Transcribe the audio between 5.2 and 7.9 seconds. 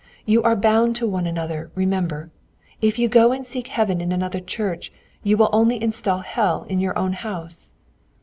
you will only install hell in your own house.